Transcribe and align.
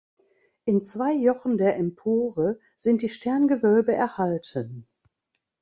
In 0.65 0.81
zwei 0.81 1.13
Jochen 1.13 1.57
der 1.59 1.75
Empore 1.77 2.57
sind 2.75 3.03
die 3.03 3.09
Sterngewölbe 3.09 3.93
erhalten. 3.93 4.87